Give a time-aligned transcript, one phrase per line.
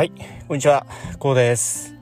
[0.00, 0.12] はい、
[0.48, 0.86] こんにちは、
[1.18, 1.94] こうです。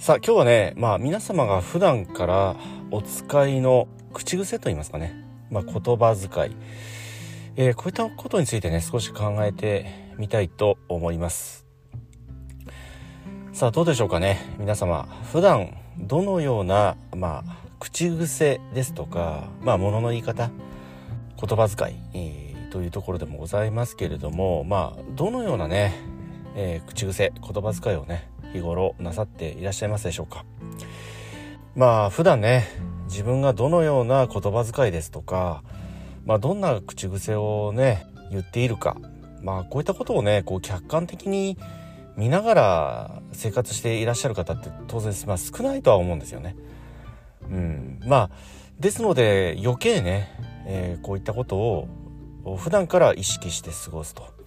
[0.00, 2.56] さあ、今日はね、まあ皆様が普段から
[2.90, 6.56] お使いの口癖と言いますかね、まあ言葉遣い、
[7.54, 9.86] えー、こういったことについてね、少し考えて
[10.18, 11.64] みたいと思います。
[13.52, 20.50] さあ、どうでしょうかね、皆様、普段どのような、まあ、口癖ですとか、まあ、物の言い方、
[21.40, 26.17] 言葉遣い、えー、というところでもございますけれども、まあ、どのようなね、
[26.60, 30.44] えー、口癖言葉遣いをね日頃なさっていらっしゃいますでしょうか？
[31.76, 32.66] まあ普段ね
[33.04, 35.62] 自分がどのような言葉遣いですとか、
[36.26, 38.96] まあ、どんな口癖をね言っているか
[39.40, 41.56] まあこういったことをねこう客観的に
[42.16, 46.56] 見ながら生活していらっしゃる方って当然、まあ、少ないとは思うんですよね。
[47.48, 48.30] うん、まあ
[48.80, 50.34] ですので余計ね、
[50.66, 51.88] えー、こういったことを
[52.56, 54.37] 普段から意識して過ごすと。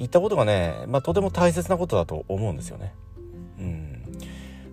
[0.00, 2.94] いったことがね、まあ、とても大切なことだと思うんですよね。
[3.58, 4.02] うん、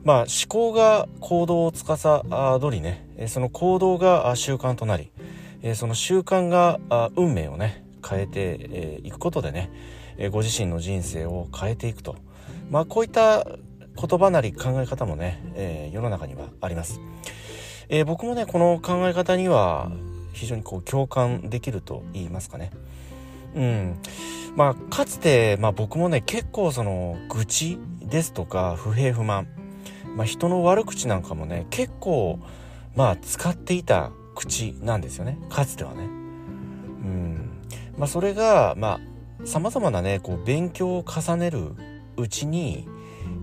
[0.04, 2.24] まあ思考が行動を司
[2.72, 5.12] りねその行動が習慣となり
[5.76, 6.80] その習慣が
[7.18, 9.70] 運命をね変えていくことでね
[10.32, 12.16] ご自身の人生を変えていくと。
[12.72, 17.02] まあこういった言葉なり考え方もね、世の中にはあります、
[17.90, 19.92] えー、僕もねこの考え方には
[20.34, 22.72] 非常にこう共感できると言いますかね。
[23.56, 24.00] うん。
[24.58, 29.48] まあ、かつて、まあ、僕もね結構その愚痴ですとか不平不満、
[30.16, 32.40] まあ、人の悪口なんかもね結構
[32.96, 36.06] まあ使っていた口なんですよねかつてはね。
[36.06, 37.62] うん
[38.00, 39.00] まあ、それがま
[39.44, 41.74] あさまざまなねこう勉強を重ねる
[42.18, 42.88] うちに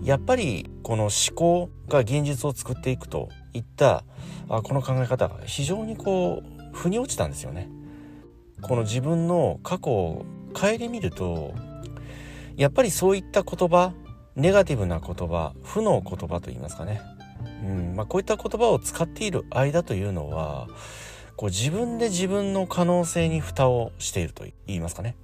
[0.03, 4.03] やっぱりこの思考が現実を作っていくといった
[4.49, 7.69] あこの考え方が非常にこう腑に落ちたんですよね。
[8.61, 11.53] この自分の過去を顧みると
[12.55, 13.93] やっぱりそういった言葉
[14.35, 17.01] ネガティブな言葉負の言葉と言いますかね、
[17.63, 20.67] うんまあ、こういった言葉を使っている間というのは
[21.35, 25.15] こう自分で自分の可能性に蓋をしていると言いますかね、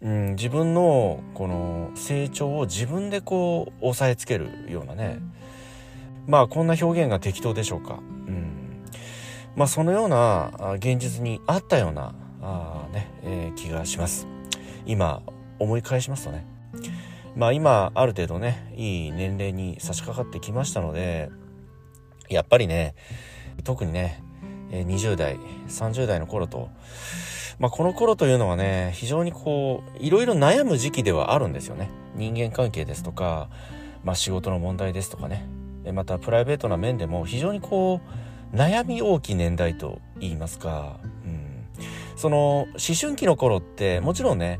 [0.00, 5.18] うん、自分のこの成長を自分でこう押さえつけるようなね。
[6.26, 8.82] まあこんな表現が適当でしょうか、うん。
[9.54, 14.35] まあ、そのような現実にあったようなあ、ねえー、気がします。
[14.86, 15.22] 今
[15.58, 16.46] 思い返しますとね。
[17.34, 21.30] まあ今ある程度ねいい年齢に差し掛かってきましたので
[22.30, 22.94] やっぱりね
[23.62, 24.22] 特にね
[24.70, 25.38] 20代
[25.68, 26.70] 30代の頃と、
[27.58, 31.90] まあ、この頃というのはね非常にこういろいろ悩む時期ではあるんですよね。
[32.14, 33.50] 人間関係ですとか、
[34.02, 35.46] まあ、仕事の問題ですとかね。
[35.92, 38.00] またプライベートな面でも非常にこ
[38.52, 41.66] う悩み大きい年代と言いますか、うん、
[42.16, 42.68] その思
[43.00, 44.58] 春期の頃ってもちろんね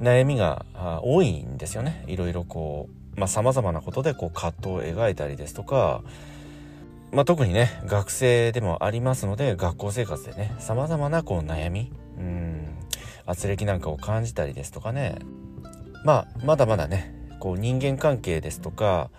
[0.00, 0.66] 悩みが
[1.02, 2.04] 多いんですよね。
[2.06, 6.02] いろいろこうまあ様々なことでこう葛藤を描いたりですとか
[7.12, 12.76] まあ、特にね学生でもありますので学校生活でね様々なこう悩みうん
[13.26, 15.16] 圧力なんかを感じたりですとかね。
[16.04, 19.10] まあまだまだねこう人間関係ですとか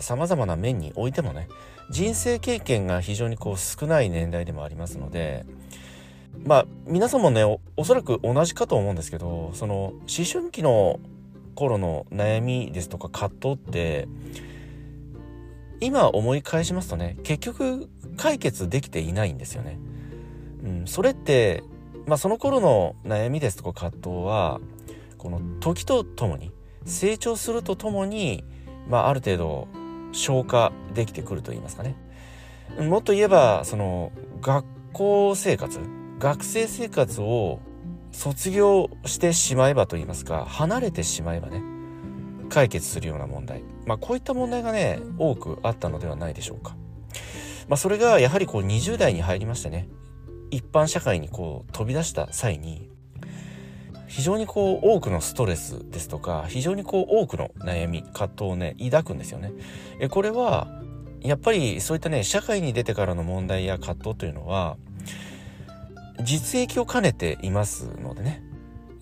[0.00, 1.48] さまざまな面においてもね
[1.90, 5.44] 人生経験が非常にこう少ない年代でもありますので
[6.42, 10.00] まあ皆さんもねおおそらく同じかと思うんですけどその思
[10.30, 11.00] 春期の
[11.54, 14.08] 頃の悩みですとか葛藤って
[15.80, 19.78] 今思い返しますとね結局解決できていないんですよね。
[20.64, 21.62] うん、それって、
[22.06, 24.60] まあ、その頃の悩みですとか葛藤は
[25.18, 26.52] この時とともに
[26.86, 28.44] 成長するとともに、
[28.88, 29.68] まあ、ある程度
[30.12, 31.96] 消化できてくると言いますかね。
[32.78, 35.78] もっと言えばその学校生活
[36.18, 37.60] 学生生活を
[38.12, 41.62] 卒業してしまえばと言いますか離れてしまえばね
[42.48, 43.62] 解決するような問題。
[43.86, 46.76] まあこういった問題がね多くあったのではないでしょうか。
[47.68, 49.88] まあそれがやはりこう20代に入りましてね
[50.50, 52.88] 一般社会にこう飛び出した際に
[54.06, 59.52] 非常にこう多くのストレスですとか非常にこう多くの悩み葛藤をね抱くんですよね。
[59.98, 60.68] えこれは
[61.20, 64.76] やっぱりそういったね社会に出てからの問題や葛藤というのは
[66.24, 68.42] 実益を兼ねていますのでね。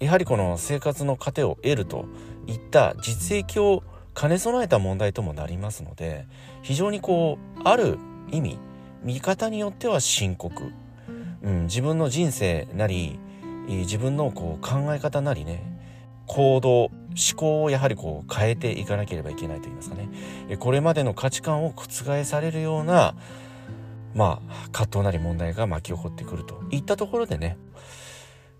[0.00, 2.06] やはりこの生活の糧を得ると
[2.48, 3.84] いった実益を
[4.14, 6.26] 兼ね備えた問題ともなりますので
[6.62, 7.98] 非常にこうある
[8.30, 8.58] 意味
[9.04, 10.72] 見方によっては深刻、
[11.42, 13.18] うん、自分の人生なり
[13.68, 15.80] 自分のこう考え方なりね
[16.26, 16.92] 行動思
[17.36, 20.08] 考をやはりこう変えていかなければいけないと言いますかね。
[20.58, 23.14] これまでの価値観を覆されるような
[24.14, 27.56] まあ葛藤なり問題が巻き起こってくるといったところでね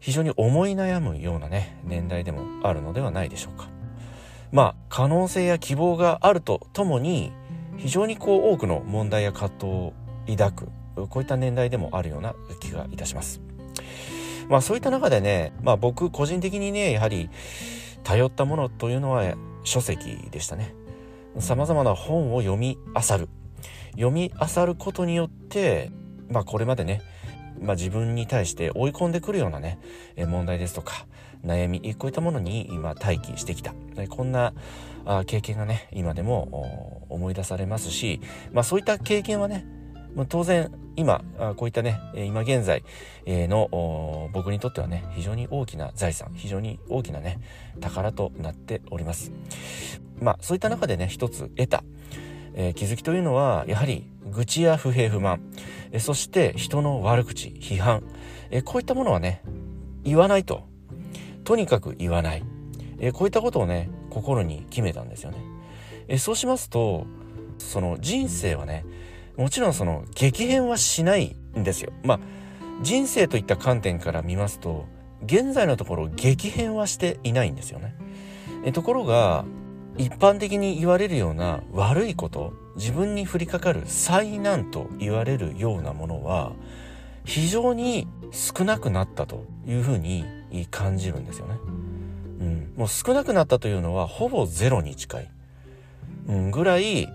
[0.01, 3.69] 非常に思い悩むようなね年代でもあるのではないでしょうか。
[4.51, 7.33] まあ可能性や希望があるとともに
[7.79, 9.93] 非常にこう多くの問題や葛藤を
[10.29, 13.41] 抱くこういった年代でもあるような気がいたします。
[14.49, 17.31] まあそういった中でね、まあ僕個人的にね、やはり
[18.05, 19.35] 頼ったものというのは
[19.65, 20.75] 書籍でしたね。
[21.39, 23.29] 様々な本を読み漁る。
[23.93, 25.91] 読み漁ることによって、
[26.31, 27.03] まあこれまでね、
[27.61, 29.79] まあ自分に対して追い込んでくるようなね、
[30.17, 31.07] 問題ですとか、
[31.45, 33.75] 悩み、こういったものに今待機してきた。
[34.09, 34.53] こんな
[35.27, 38.21] 経験がね、今でも思い出されますし、
[38.53, 39.67] まあそういった経験はね、
[40.29, 41.25] 当然今
[41.57, 42.85] こういったね今現在
[43.27, 47.41] の僕にとってはね非常に大きな財産非常に大きなね
[47.81, 49.33] 宝となっております
[50.21, 51.83] まあそういった中でね一つ得た、
[52.55, 55.41] えー、気づきというのはやはり愚痴や不平不満、
[55.91, 58.03] えそして人の悪口批判、
[58.51, 59.43] えこういったものはね
[60.05, 60.67] 言わないと
[61.45, 62.43] とにかく言わない、
[62.99, 65.39] えこういったことをね心に決めたんですよね、
[66.09, 67.07] えそうしますと
[67.59, 68.85] その人生はね
[69.37, 71.93] もちろんその激変はしないんですよ。
[72.03, 72.21] まあ
[72.83, 74.87] 人生といった観点から見ますと
[75.25, 77.95] 現在のところ激変はしていないんですよね。
[78.65, 79.45] えところが
[79.99, 86.53] 一般的に言われるような悪いこと自分に降りかかる災難と言われるようなものは
[87.25, 90.25] 非常に少なくなったというふうに
[90.71, 91.55] 感じるんですよね。
[92.41, 95.31] うん、もう少なくなったというのはほぼゼロに近い、
[96.27, 97.09] うん、ぐらい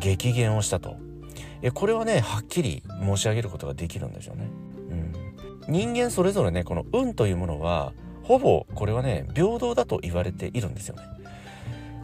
[0.00, 0.96] 激減をしたと
[1.64, 4.50] えこれはねはっきり申し上げることができるんですよね。
[4.90, 11.13] うん、人間それぞれねこの運というものはほぼこれはね平等だと言われているんですよね。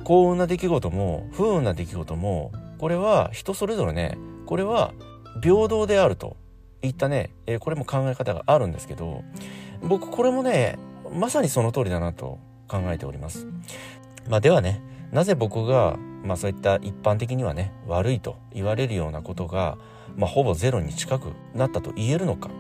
[0.05, 4.93] 幸運な出来事も不運な出来事もこれは人それぞれねこれは
[5.43, 6.37] 平等であると
[6.83, 9.23] いったね、えこれも考え方があるんですけど
[9.83, 10.79] 僕これもね
[11.13, 12.39] まさにその通りだなと
[12.69, 13.47] 考えております。
[14.29, 14.81] まあ、ではね
[15.13, 19.77] なぜ僕がまあそういった一般的にはね悪いと言われるようなことが、
[20.17, 22.51] まあ、ほぼゼロに近くなったと言えるのか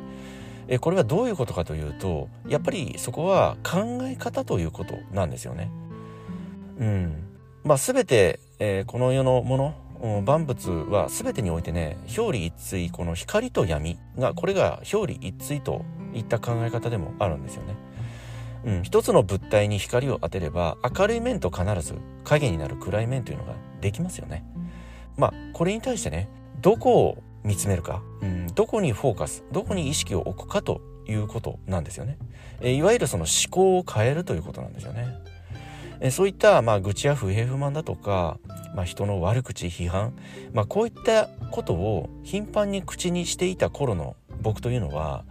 [0.68, 5.70] えこれはどういうことかというとやっぱりそこは考え方ということなんですよね。
[6.78, 7.29] うん
[7.64, 9.74] まあ、全て、えー、この世のもの
[10.22, 15.84] 万物は全てにおいてね表裏一対この光と闇がこれが表裏一対と
[16.14, 17.76] いった考え方でもあるんですよね。
[18.62, 24.44] うん、一つの物体に光を当てれば明るい面と必ず影になる暗い面というのができますよね。
[25.16, 26.28] まあこれに対してね
[26.60, 32.16] どこを見つめるか、うん、どこにフォーカスどこに意識を置くかということなんですよね。
[32.62, 35.29] えいわゆるその思考を変えるということなんですよね。
[36.00, 38.38] えそういったまあ愚痴や不平不満だとか、
[38.74, 40.14] まあ、人の悪口批判、
[40.52, 45.24] まあ、こういったことを頻繁に口にしていた頃の僕というのは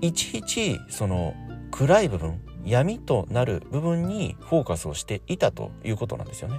[0.00, 1.34] いちいちその
[1.70, 6.58] 暗い部分闇となる部分にフォーカスをしていたということなんですよね。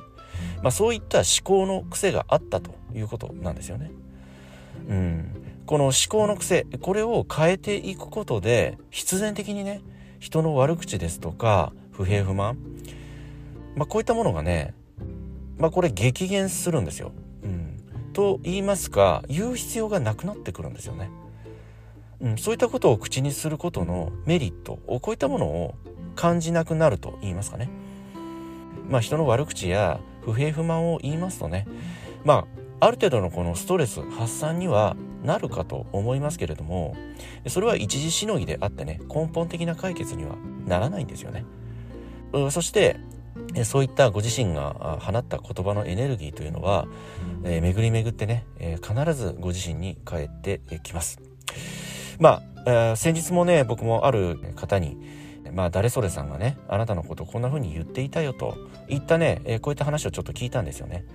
[0.62, 3.91] まあ、そういった思考の癖があったということなんですよね。
[4.88, 9.81] うん、この思考の癖これを変えていくことで必然的にね
[10.19, 12.57] 人の悪口ですとか不平不満、
[13.77, 14.74] まあ、こういったものがね、
[15.57, 17.12] まあ、これ激減するんですよ。
[17.44, 17.77] うん、
[18.12, 21.12] と言いますか言う必要がなくなってくるんですよね。
[22.19, 25.75] うん、そういったことを口にすることのメリットこういったものを
[26.15, 27.69] 感じなくなると言いますかね。
[28.89, 31.67] まあ人の悪口や不平不満を言いますとね
[32.24, 32.48] ま
[32.79, 36.96] あある程度のこのストレス発散にはなるかと思いますけれども
[37.48, 41.46] それは一時しのぎであってね根本的な解決にはならないんですよね。
[42.51, 43.00] そして
[43.63, 46.88] そういったご自身が放った言葉のエネルギーというのは、
[47.44, 51.20] えー、巡り巡ってね、えー、必ずご自身に返ってきます。
[52.20, 54.98] まあ、えー、先日もね、僕もある方に、
[55.53, 58.58] まあ、誰それさんがね、あなたのことこんな風に言っていたよと
[58.89, 61.06] いったね、えー、こういった話をちょっと聞いたんですよね。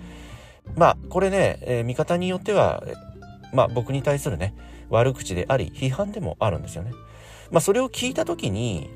[0.77, 2.83] まあ、これね、えー、見方によっては、
[3.53, 4.55] まあ、僕に対するね、
[4.89, 6.93] 悪口であり、批判でもあるんですよね。
[7.51, 8.91] まあ、それを聞いた時に、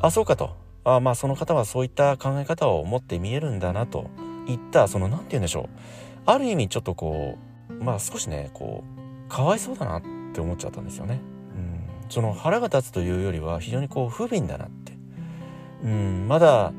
[0.00, 0.65] あ、そうかと。
[0.94, 4.08] あまあ、その方はそういった考え方を持って見えるんだなと
[4.46, 5.68] いった、その、なんて言うんでしょう。
[6.26, 7.38] ある意味、ちょっとこ
[7.68, 8.84] う、まあ、少しね、こ
[9.26, 10.02] う、かわいそうだなっ
[10.32, 11.20] て思っちゃったんですよね。
[11.56, 14.92] うん、その腹が立つというよりは非常にこう不憫だなって。
[15.82, 16.72] うん、まだ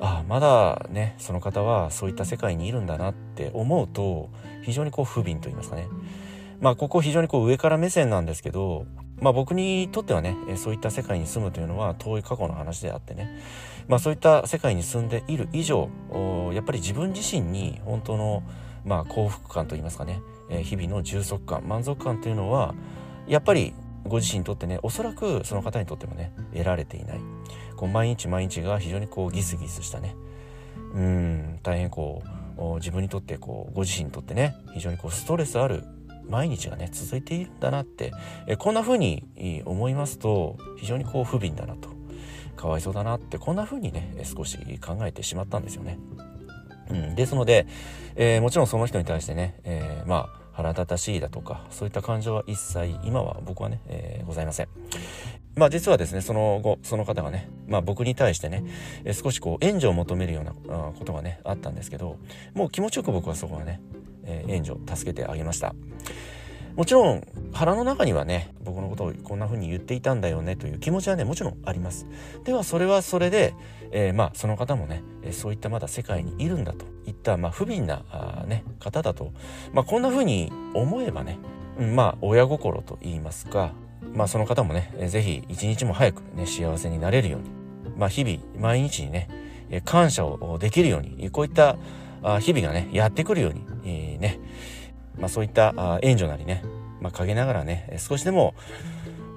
[0.00, 4.28] あまだねその方はそういった世界にいるんだなって思うと
[4.62, 5.88] 非常にこう不憫と言いますかね
[6.60, 8.86] まあここ非常にこう上から目線なんですけど
[9.24, 13.40] まあ僕にとってはねそういった世界に住むというのは遠い過去の話であってね。
[13.88, 15.88] まあそういった世界に住んでいる以上
[16.52, 18.42] やっぱり自分自身に本当の
[18.84, 20.20] まあ幸福感といいますかね
[20.62, 22.74] 日々の充足感満足感というのは
[23.26, 23.72] やっぱり
[24.06, 27.20] ご自身にとってねおそらくその方にとってもね得られていない。
[27.76, 30.14] こう毎日毎日が非常にこうギスギスしたね。
[30.92, 32.22] うん大変こ
[32.58, 35.82] う自分にとってこうご自身にとってね非常にこうストレスある
[36.28, 38.12] 毎日がね続いているんだなって
[38.46, 39.24] えこんな風に
[39.64, 41.90] 思いますと非常にこう不憫だなと
[42.56, 45.98] かわいそうだなってこんな風にね少し考えてしまったんですよね。
[46.90, 47.66] うん、ですので、
[48.14, 54.68] えー、もちろんその人に対してね、えー、まあ腹立たしいだとかそういった感情は一切今は僕はね、えー、ございません。
[55.56, 58.64] まあ実はですね、その後、その方がね、まあ僕に対してね、
[59.04, 62.18] え少しこう援助を求めるようなことがね、あったんですけど、
[62.54, 63.80] もう気持ちよく僕はそこはね、
[64.24, 65.74] えー、援助、助けてあげました。
[66.76, 72.06] もちろん腹の中にはね僕のことをこんな風に言っていたんだよねという気持ちはねもちろんあります。
[72.44, 73.54] ではそれはそれで、
[73.92, 79.32] えー、まあその方もねそういったまだ世界にいるんだといった、まあ、不憫なあ、ね、方だと、
[79.72, 81.38] まあ、こんな風に思えばね、
[81.78, 83.72] まあ親心と言いますか
[84.12, 87.50] まあその方もね是非一日も早くね幸せになれるように
[87.96, 89.28] まあ日々毎日にね
[89.84, 91.76] 感謝をできるようにこういった
[92.40, 94.40] 日々がねやってくるように、えー、ね
[95.18, 96.62] まあ、そういった援助なりね、
[97.00, 98.54] まあ、陰ながらね少しでも、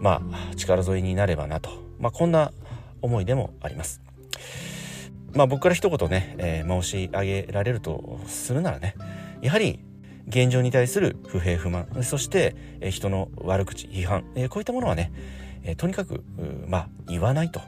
[0.02, 1.70] まあ、力添えになればなと、
[2.00, 2.52] まあ、こんな
[3.02, 4.02] 思いでもあります。
[5.34, 8.96] まあ、僕から一言ね、えー、申し上げられるとするならね
[9.42, 9.84] やはり
[10.28, 15.12] 現状に対する不平不満そして、え、人の悪口批判、えー、こういったものはね、
[15.64, 16.24] え、とにかく
[16.68, 17.62] まあ言わないと、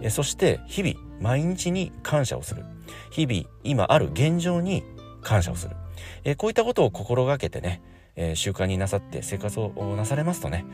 [0.00, 2.64] え、そして日々毎日に感謝をする。
[3.12, 4.82] 日々今ある現状に
[5.22, 5.76] 感謝をする。
[6.24, 7.82] え、こういったことを心がけてね、
[8.16, 10.64] え、習慣になさって生活をなされますとね、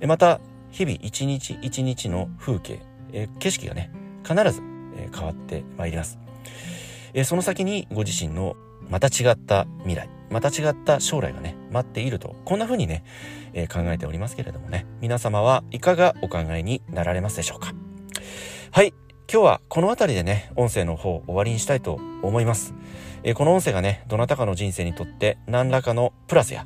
[0.00, 0.40] えまた
[0.70, 2.80] 日々一日一日の風景、
[3.12, 3.90] え景色がね
[4.22, 4.62] 必ず、
[4.96, 6.18] え変わってまいります、
[7.14, 8.56] えその先にご自身の
[8.88, 13.04] また違った未来また違った将来がね待っているとこんな風にね、
[13.52, 17.72] え考えておりますけれどもね皆様はいかがお考えになられますでしょうか。
[18.70, 18.92] はい。
[19.30, 22.74] 今日はこの辺りでね音声の方終わりにしたいと思います
[23.26, 26.64] えこの音声がね、どなたかの人生にとって何らかのプラスや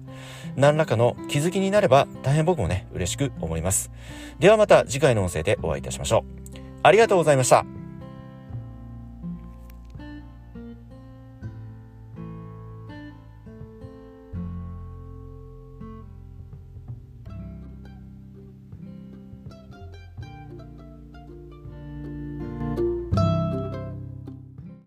[0.56, 3.90] 何らかの気づきになれば大変僕もね、嬉しく思います。
[4.38, 6.60] ではまた次回の音声でお会いいたしましょう。
[6.82, 7.79] ありがとうございました。